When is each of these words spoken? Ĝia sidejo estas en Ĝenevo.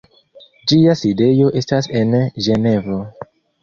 Ĝia 0.71 0.95
sidejo 1.03 1.53
estas 1.63 1.93
en 2.03 2.19
Ĝenevo. 2.49 3.03